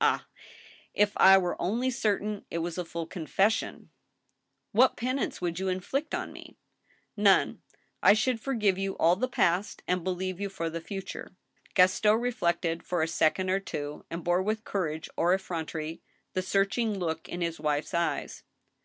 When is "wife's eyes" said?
17.60-18.42